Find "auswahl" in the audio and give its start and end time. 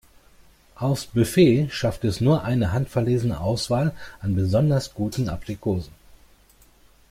3.39-3.91